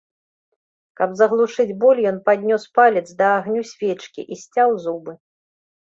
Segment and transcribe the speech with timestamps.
[1.01, 5.13] Каб заглушыць боль, ён паднёс палец да агню свечкі і сцяў зубы.